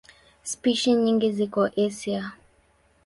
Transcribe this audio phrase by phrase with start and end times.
[0.43, 2.23] Spishi nyingi ziko Asia.